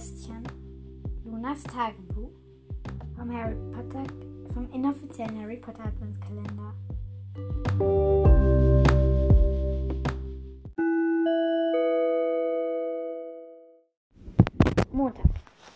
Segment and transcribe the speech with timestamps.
[0.00, 0.42] Kästchen.
[1.26, 2.30] Lunas Tagebuch.
[3.18, 4.02] Vom Harry Potter,
[4.54, 6.72] vom inoffiziellen Harry Potter Adventskalender.
[14.90, 15.22] Montag.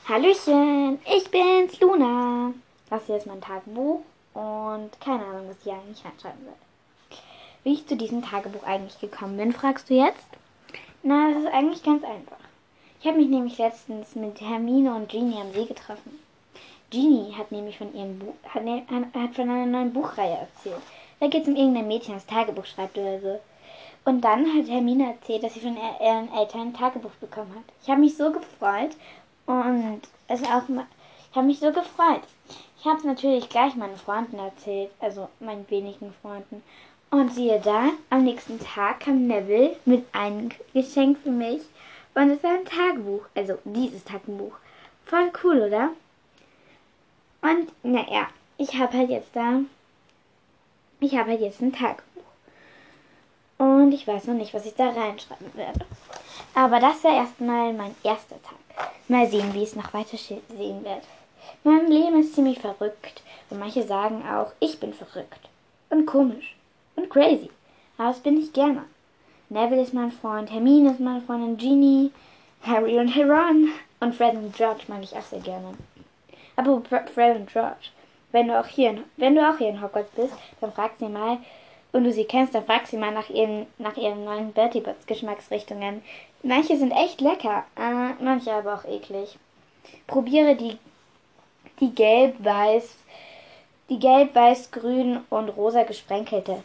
[0.08, 2.54] Hallöchen, ich bin's, Luna.
[2.88, 4.00] Das hier ist mein Tagebuch
[4.32, 7.18] und keine Ahnung, was ich eigentlich reinschreiben will.
[7.62, 10.28] Wie ich zu diesem Tagebuch eigentlich gekommen bin, fragst du jetzt?
[11.02, 12.43] Na, das ist eigentlich ganz einfach.
[13.04, 16.18] Ich habe mich nämlich letztens mit Hermine und Genie am See getroffen.
[16.88, 20.80] Genie hat nämlich von ihrem Buch, hat, ne, hat von einer neuen Buchreihe erzählt.
[21.20, 23.40] Da geht es um irgendein Mädchen, das Tagebuch schreibt oder so.
[24.06, 27.74] Und dann hat Hermine erzählt, dass sie von ihren Eltern ein Tagebuch bekommen hat.
[27.82, 28.96] Ich habe mich so gefreut
[29.44, 30.86] und es auch mal,
[31.30, 32.22] ich habe mich so gefreut.
[32.78, 36.62] Ich habe es natürlich gleich meinen Freunden erzählt, also meinen wenigen Freunden.
[37.10, 41.60] Und siehe da, am nächsten Tag kam Neville mit einem Geschenk für mich
[42.14, 44.54] und es war ein Tagebuch, also dieses Tagebuch.
[45.04, 45.90] Voll cool, oder?
[47.42, 49.60] Und naja, ich habe halt jetzt da,
[51.00, 52.04] ich habe halt jetzt ein Tagebuch.
[53.58, 55.84] Und ich weiß noch nicht, was ich da reinschreiben werde.
[56.54, 58.90] Aber das war erstmal mein erster Tag.
[59.08, 61.02] Mal sehen, wie es noch weiter sehen wird.
[61.62, 63.22] Mein Leben ist ziemlich verrückt.
[63.50, 65.48] Und manche sagen auch, ich bin verrückt.
[65.90, 66.56] Und komisch.
[66.96, 67.50] Und crazy.
[67.98, 68.84] Aber das bin ich gerne.
[69.54, 72.10] Neville ist mein Freund, Hermine ist meine Freundin, Genie,
[72.62, 73.70] Harry und Ron.
[74.00, 75.74] Und Fred und George mag ich auch sehr gerne.
[76.56, 77.90] Aber Fred und George,
[78.32, 81.08] wenn du auch hier in, wenn du auch hier in Hogwarts bist, dann frag sie
[81.08, 81.38] mal,
[81.92, 85.06] und du sie kennst, dann frag sie mal nach ihren, nach ihren neuen Bertie Bots
[85.06, 86.02] Geschmacksrichtungen.
[86.42, 89.38] Manche sind echt lecker, äh, manche aber auch eklig.
[90.08, 90.76] Probiere die,
[91.78, 92.96] die gelb-weiß,
[93.88, 96.64] die gelb-weiß, grün und rosa gesprenkelte.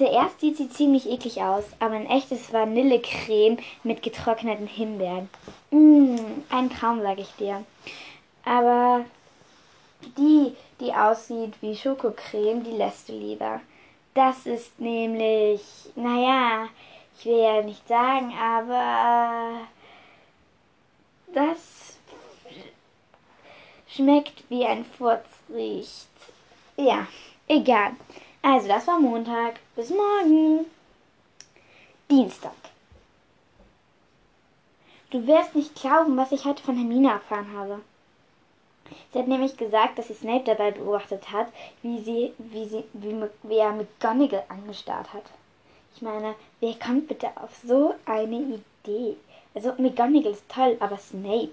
[0.00, 5.28] Zuerst sieht sie ziemlich eklig aus, aber ein echtes Vanillecreme mit getrockneten Himbeeren.
[5.70, 6.16] Mmh,
[6.48, 7.66] ein Traum, sag ich dir.
[8.42, 9.04] Aber
[10.16, 13.60] die, die aussieht wie Schokocreme, die lässt du lieber.
[14.14, 15.60] Das ist nämlich,
[15.96, 16.68] naja,
[17.18, 19.66] ich will ja nicht sagen, aber
[21.34, 21.98] das
[23.86, 26.08] schmeckt wie ein Furz riecht.
[26.78, 27.06] Ja,
[27.46, 27.92] egal.
[28.42, 29.60] Also, das war Montag.
[29.76, 30.64] Bis morgen.
[32.10, 32.52] Dienstag.
[35.10, 37.80] Du wirst nicht glauben, was ich heute von Hermine erfahren habe.
[39.12, 41.48] Sie hat nämlich gesagt, dass sie Snape dabei beobachtet hat,
[41.82, 45.24] wie sie, wie sie, wie, wie er McGonagall angestarrt hat.
[45.94, 48.36] Ich meine, wer kommt bitte auf so eine
[48.84, 49.16] Idee?
[49.54, 51.52] Also McGonagall ist toll, aber Snape.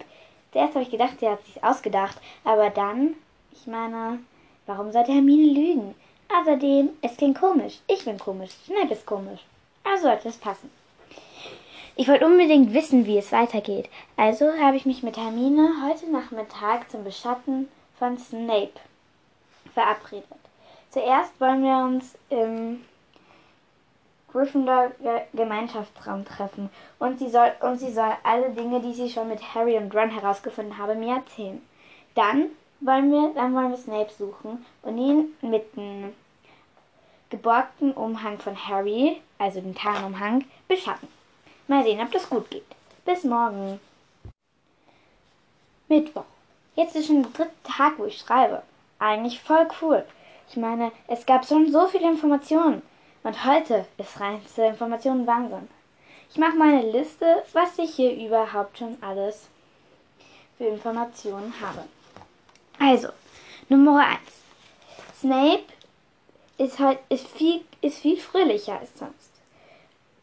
[0.53, 3.15] Zuerst habe ich gedacht, er hat sich ausgedacht, aber dann,
[3.51, 4.19] ich meine,
[4.65, 5.95] warum sollte Hermine lügen?
[6.33, 7.79] Außerdem, es klingt komisch.
[7.87, 8.51] Ich bin komisch.
[8.65, 9.41] Snape ist komisch.
[9.83, 10.69] Also sollte es passen.
[11.95, 13.89] Ich wollte unbedingt wissen, wie es weitergeht.
[14.17, 18.73] Also habe ich mich mit Hermine heute Nachmittag zum Beschatten von Snape
[19.73, 20.25] verabredet.
[20.91, 22.83] Zuerst wollen wir uns im
[24.31, 24.91] Gryffindor
[25.33, 29.77] Gemeinschaftsraum treffen und sie soll und sie soll alle Dinge, die sie schon mit Harry
[29.77, 31.61] und Ron herausgefunden habe, mir erzählen.
[32.13, 36.13] Dann wollen wir, dann wollen wir Snape suchen und ihn mit dem
[37.29, 41.07] geborgten Umhang von Harry, also den Tarnumhang, beschatten.
[41.67, 42.65] Mal sehen, ob das gut geht.
[43.05, 43.79] Bis morgen.
[45.89, 46.25] Mittwoch.
[46.75, 48.61] Jetzt ist schon der dritte Tag, wo ich schreibe.
[48.99, 50.05] Eigentlich voll cool.
[50.49, 52.81] Ich meine, es gab schon so viele Informationen.
[53.23, 55.67] Und heute ist reinste Informationen Wahnsinn.
[56.29, 59.47] Ich mache meine Liste, was ich hier überhaupt schon alles
[60.57, 61.83] für Informationen habe.
[62.79, 63.09] Also,
[63.69, 64.19] Nummer 1.
[65.19, 65.63] Snape
[66.57, 69.31] ist, halt, ist, viel, ist viel fröhlicher als sonst,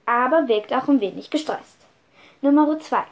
[0.06, 1.76] aber wirkt auch ein wenig gestresst.
[2.42, 3.04] Nummer 2.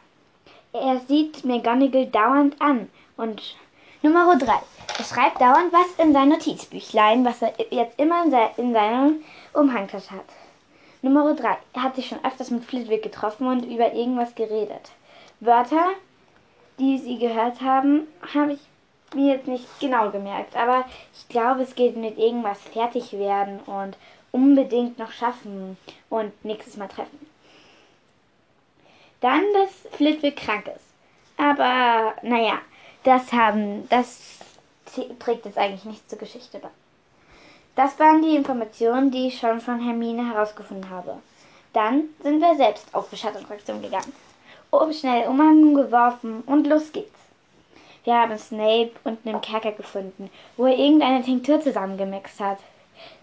[0.73, 3.55] Er sieht McGonagall dauernd an und
[4.01, 4.51] Nummer 3.
[4.97, 9.11] Er schreibt dauernd was in sein Notizbüchlein, was er jetzt immer in, se in seiner
[9.53, 10.25] Umhangtasche hat.
[11.01, 11.57] Nummer 3.
[11.73, 14.91] Er hat sich schon öfters mit Flitwick getroffen und über irgendwas geredet.
[15.41, 15.89] Wörter,
[16.79, 18.59] die Sie gehört haben, habe ich
[19.15, 23.97] mir jetzt nicht genau gemerkt, aber ich glaube, es geht mit irgendwas fertig werden und
[24.31, 25.77] unbedingt noch schaffen
[26.09, 27.19] und nächstes Mal treffen.
[29.21, 30.85] Dann, dass Flitwick krank ist.
[31.37, 32.59] Aber, naja,
[33.03, 34.39] das haben, das
[35.19, 36.69] trägt jetzt eigentlich nicht zur Geschichte bei.
[37.75, 41.17] Das waren die Informationen, die ich schon von Hermine herausgefunden habe.
[41.73, 44.13] Dann sind wir selbst auf Beschattungsaktion gegangen.
[44.71, 47.19] Oben schnell Umhang geworfen und los geht's.
[48.03, 52.59] Wir haben Snape unten im Kerker gefunden, wo er irgendeine Tinktur zusammengemixt hat.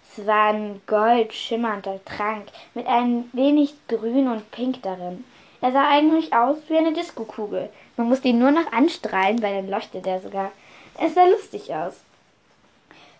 [0.03, 5.25] Es war ein goldschimmernder Trank mit ein wenig Grün und Pink darin.
[5.61, 7.69] Er sah eigentlich aus wie eine Diskokugel.
[7.99, 10.50] Man musste ihn nur noch anstrahlen, weil dann leuchtet er sogar.
[10.99, 12.00] Es sah lustig aus.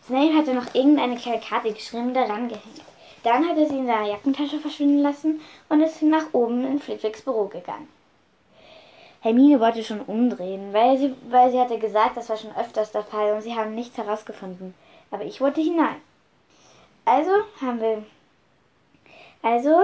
[0.07, 2.83] Snape hatte noch irgendeine Karte geschrieben daran gehängt.
[3.23, 7.21] Dann hat er sie in seiner Jackentasche verschwinden lassen und ist nach oben in Flitwicks
[7.21, 7.89] Büro gegangen.
[9.23, 13.05] Hermine wollte schon umdrehen, weil sie, weil sie hatte gesagt, das war schon öfters der
[13.05, 14.75] Fall und sie haben nichts herausgefunden.
[15.11, 16.01] Aber ich wollte hinein.
[17.05, 17.31] Also
[17.61, 18.03] haben wir,
[19.43, 19.83] also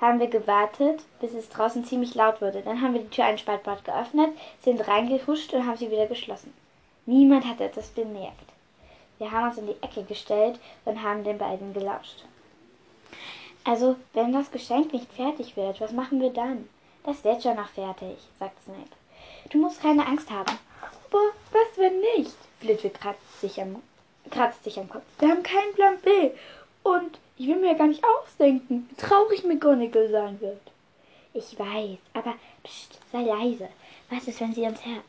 [0.00, 2.62] haben wir gewartet, bis es draußen ziemlich laut wurde.
[2.62, 4.30] Dann haben wir die Tür ein Spaltbad geöffnet,
[4.62, 6.54] sind reingehuscht und haben sie wieder geschlossen.
[7.06, 8.36] Niemand hatte etwas bemerkt.
[9.18, 12.24] Wir haben uns in die Ecke gestellt und haben den beiden gelauscht.
[13.64, 16.68] Also, wenn das Geschenk nicht fertig wird, was machen wir dann?
[17.04, 18.90] Das wird schon noch fertig, sagt Snape.
[19.50, 20.58] Du musst keine Angst haben.
[20.82, 22.36] Aber was, wenn nicht?
[22.60, 23.82] Flitwick kratzt sich am,
[24.30, 25.02] kratzt sich am Kopf.
[25.18, 26.30] Wir haben keinen Plan B.
[26.82, 30.60] Und ich will mir gar nicht ausdenken, wie traurig McGonagall sein wird.
[31.32, 33.68] Ich weiß, aber pst, sei leise.
[34.10, 35.04] Was ist, wenn sie uns hört?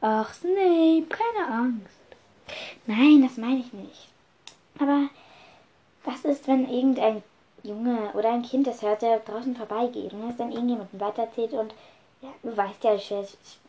[0.00, 1.98] Ach, Snape, keine Angst.
[2.86, 4.08] Nein, das meine ich nicht.
[4.78, 5.08] Aber
[6.04, 7.22] was ist, wenn irgendein
[7.62, 11.74] Junge oder ein Kind das hört, der draußen vorbeigeht und es dann irgendjemandem weiterzählt und
[12.20, 13.26] ja, du weißt ja, wie schnell,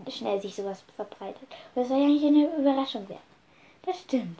[0.09, 1.47] schnell sich sowas verbreitet.
[1.75, 3.21] Und das soll ja nicht eine Überraschung werden.
[3.85, 4.39] Das stimmt.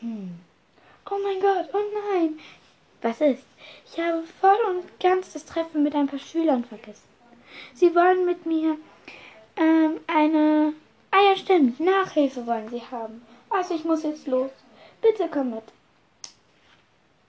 [0.00, 0.38] Hm.
[1.10, 2.38] Oh mein Gott, oh nein.
[3.02, 3.44] Was ist?
[3.86, 7.06] Ich habe voll und ganz das Treffen mit ein paar Schülern vergessen.
[7.74, 8.76] Sie wollen mit mir
[9.56, 10.72] ähm, eine...
[11.10, 13.24] Ah ja, stimmt, Nachhilfe wollen sie haben.
[13.50, 14.50] Also ich muss jetzt los.
[15.00, 15.64] Bitte komm mit.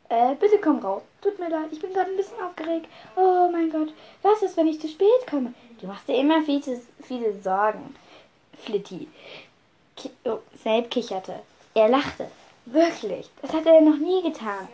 [0.09, 1.03] Äh, bitte komm raus.
[1.21, 2.87] Tut mir leid, ich bin gerade ein bisschen aufgeregt.
[3.15, 5.53] Oh mein Gott, was ist, wenn ich zu spät komme?
[5.79, 7.95] Du machst dir immer viel zu viele Sorgen.
[8.57, 9.07] Flitty.
[9.95, 11.39] Ki oh, Snape kicherte.
[11.75, 12.27] Er lachte.
[12.65, 14.67] Wirklich, das hat er noch nie getan.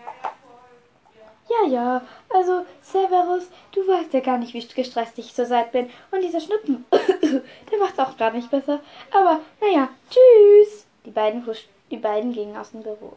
[1.47, 5.89] Ja, ja, also Severus, du weißt ja gar nicht, wie gestresst ich zurzeit bin.
[6.11, 8.79] Und dieser Schnuppen, der macht's auch gar nicht besser.
[9.11, 10.85] Aber, naja, tschüss.
[11.05, 11.45] Die beiden,
[11.91, 13.13] die beiden gingen aus dem Büro.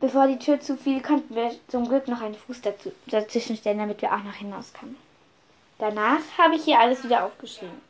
[0.00, 4.00] Bevor die Tür zufiel, konnten wir zum Glück noch einen Fuß dazu, dazwischen stellen, damit
[4.00, 4.96] wir auch noch hinaus können.
[5.78, 7.82] Danach habe ich hier alles wieder aufgeschrieben.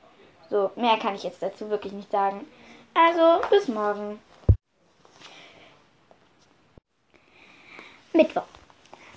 [0.50, 2.44] So, mehr kann ich jetzt dazu wirklich nicht sagen.
[2.94, 4.18] Also, bis morgen.
[8.12, 8.42] Mittwoch.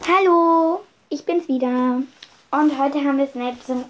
[0.08, 2.04] Hallo, ich bin's wieder.
[2.52, 3.86] Und heute haben wir Snape zum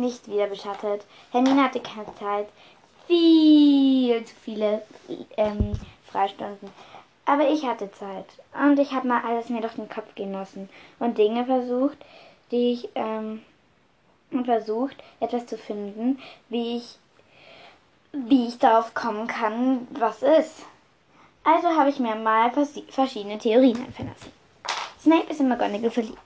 [0.00, 1.04] nicht wieder beschattet.
[1.32, 2.48] Hermine hatte keine Zeit.
[3.06, 4.82] Viel zu viele
[5.36, 5.78] ähm,
[6.10, 6.70] Freistunden.
[7.28, 10.70] Aber ich hatte Zeit und ich habe mal alles mir durch den Kopf gehen lassen
[10.98, 11.98] und Dinge versucht,
[12.50, 13.42] die ich ähm,
[14.30, 16.98] und versucht, etwas zu finden, wie ich
[18.12, 20.64] wie ich darauf kommen kann, was ist.
[21.44, 22.50] Also habe ich mir mal
[22.88, 24.32] verschiedene Theorien einfallen lassen.
[24.98, 26.18] Snape ist in McGonagall verliebt.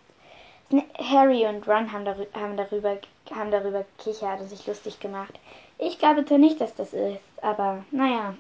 [0.99, 2.97] Harry und Ron haben darüber, haben darüber,
[3.35, 5.35] haben darüber gekichert und sich lustig gemacht.
[5.79, 8.35] Ich glaube zwar nicht, dass das ist, aber naja.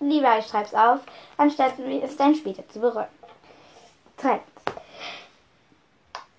[0.00, 1.00] Lieber ich schreib's auf,
[1.36, 3.06] anstatt es dann später zu bereuen.
[4.16, 4.46] Zweitens.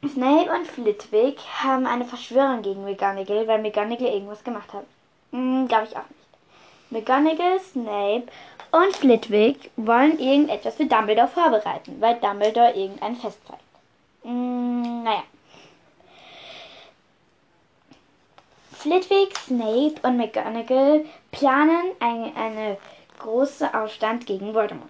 [0.08, 4.86] Snape und Flitwick haben eine Verschwörung gegen McGonagall, weil McGonagall irgendwas gemacht hat.
[5.32, 6.28] Hm, Glaube ich auch nicht.
[6.90, 8.28] McGonagall, Snape
[8.72, 13.62] und Flitwick wollen irgendetwas für Dumbledore vorbereiten, weil Dumbledore irgendein Fest feiert.
[14.24, 15.24] Hm, naja.
[18.74, 22.78] Flitwick, Snape und McGonagall planen eine, eine
[23.28, 24.90] große Aufstand gegen Voldemort.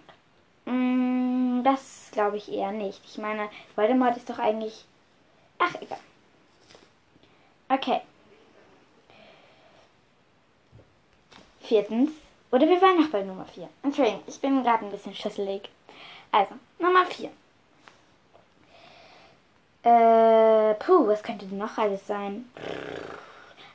[0.65, 3.01] Mm, das glaube ich eher nicht.
[3.03, 4.85] Ich meine, Voldemort ist doch eigentlich.
[5.57, 5.97] Ach, egal.
[7.67, 8.01] Okay.
[11.61, 12.11] Viertens.
[12.51, 13.67] Oder wir waren noch bei Nummer 4.
[13.81, 15.67] Entschuldigung, ich bin gerade ein bisschen schüsselig.
[16.31, 17.29] Also, Nummer 4.
[19.83, 22.49] Äh, puh, was könnte denn noch alles sein?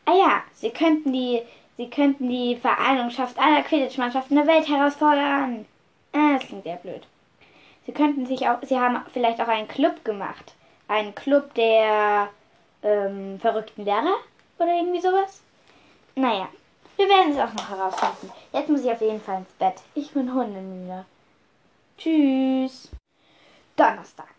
[0.04, 1.42] Ah ja, sie könnten die
[1.76, 5.66] Sie könnten die Vereinigung aller Quidditch-Mannschaften der Welt herausfordern.
[6.12, 7.06] Ah, das klingt sehr blöd.
[7.86, 10.54] Sie könnten sich auch, sie haben vielleicht auch einen Club gemacht.
[10.88, 12.28] Einen Club der
[12.82, 14.16] ähm, verrückten Lehrer
[14.58, 15.42] oder irgendwie sowas.
[16.14, 16.48] Naja,
[16.96, 18.30] wir werden es auch noch herausfinden.
[18.52, 19.82] Jetzt muss ich auf jeden Fall ins Bett.
[19.94, 21.06] Ich bin hundemüde.
[21.96, 22.90] Tschüss.
[23.76, 24.31] Donnerstag.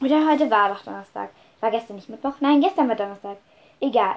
[0.00, 1.30] Oder heute war doch Donnerstag.
[1.60, 2.34] War gestern nicht Mittwoch?
[2.40, 3.36] Nein, gestern war Donnerstag.
[3.80, 4.16] Egal.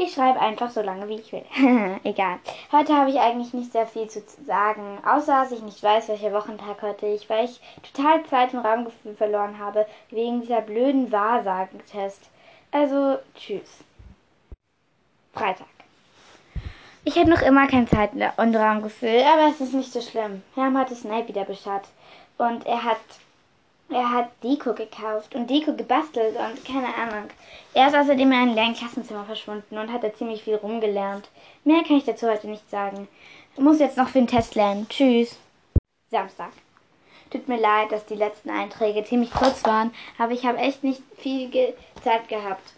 [0.00, 1.44] Ich schreibe einfach so lange, wie ich will.
[2.04, 2.38] Egal.
[2.70, 6.32] Heute habe ich eigentlich nicht sehr viel zu sagen, außer dass ich nicht weiß, welcher
[6.32, 12.30] Wochentag heute ist, weil ich total Zeit und Raumgefühl verloren habe, wegen dieser blöden Wahrsagentest.
[12.70, 13.84] Also, tschüss.
[15.32, 15.66] Freitag.
[17.04, 20.42] Ich habe noch immer kein Zeit- und Raumgefühl, aber es ist nicht so schlimm.
[20.54, 21.88] Herm hatte Snape wieder beschert.
[22.36, 22.98] Und er hat
[23.90, 27.28] er hat Deko gekauft und Deko gebastelt und keine Ahnung.
[27.72, 31.28] Er ist außerdem in einem leeren Klassenzimmer verschwunden und hat da ziemlich viel rumgelernt.
[31.64, 33.08] Mehr kann ich dazu heute nicht sagen.
[33.54, 34.86] Ich muss jetzt noch für den Test lernen.
[34.88, 35.36] Tschüss.
[36.10, 36.52] Samstag.
[37.30, 41.02] Tut mir leid, dass die letzten Einträge ziemlich kurz waren, aber ich habe echt nicht
[41.16, 42.72] viel Ge Zeit gehabt.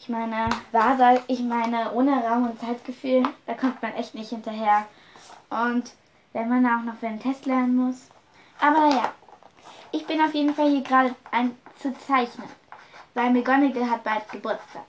[0.00, 4.86] Ich meine, Wahrsag, ich meine, ohne Raum und Zeitgefühl, da kommt man echt nicht hinterher.
[5.50, 5.92] Und
[6.32, 8.08] wenn man auch noch für den Test lernen muss.
[8.60, 9.12] Aber naja,
[9.92, 12.48] ich bin auf jeden Fall hier gerade ein zu zeichnen,
[13.14, 14.84] weil McGonagall hat bald Geburtstag.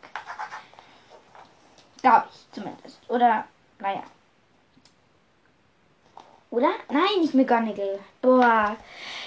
[2.02, 3.00] Glaube ich zumindest.
[3.10, 3.46] Oder,
[3.80, 4.04] naja.
[6.52, 6.72] Oder?
[6.90, 8.00] Nein, nicht McGonagall.
[8.24, 8.76] Boah,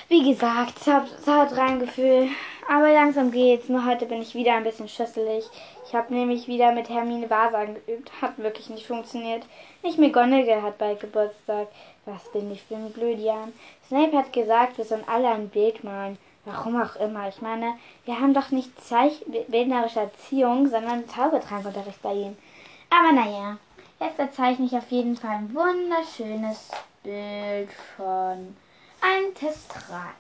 [0.09, 2.29] wie gesagt, es hat, es hat Reingefühl.
[2.69, 3.69] Aber langsam geht's.
[3.69, 5.45] Nur heute bin ich wieder ein bisschen schüsselig.
[5.87, 8.11] Ich habe nämlich wieder mit Hermine Wahrsagen geübt.
[8.21, 9.45] Hat wirklich nicht funktioniert.
[9.85, 11.69] Nicht McGonagall hat bald Geburtstag.
[12.07, 13.53] Was bin ich für ein Blödian?
[13.87, 16.19] Snape hat gesagt, wir sollen alle ein Bild malen.
[16.45, 17.29] Warum auch immer.
[17.29, 17.75] Ich meine,
[18.05, 22.37] wir haben doch nicht Zeich bildnerische Erziehung, sondern Zaubertrankunterricht bei ihm.
[22.91, 23.59] Aber naja,
[24.01, 26.71] jetzt zeichne ich auf jeden Fall ein wunderschönes
[27.03, 28.57] Bild von
[29.01, 30.15] einem Testrat.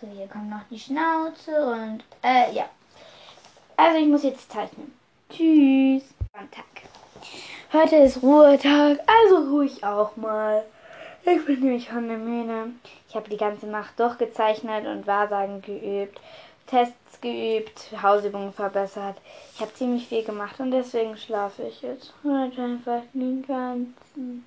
[0.00, 2.68] So, hier kommt noch die Schnauze und, äh, ja.
[3.76, 4.92] Also ich muss jetzt zeichnen.
[5.30, 6.04] Tschüss.
[6.32, 6.64] Sonntag.
[7.72, 10.64] Heute ist Ruhetag, also ruhe ich auch mal.
[11.24, 12.72] Ich bin nämlich hundemüde.
[13.08, 16.20] Ich habe die ganze Nacht durchgezeichnet und Wahrsagen geübt,
[16.66, 19.16] Tests geübt, Hausübungen verbessert.
[19.54, 24.46] Ich habe ziemlich viel gemacht und deswegen schlafe ich jetzt heute einfach den ganzen.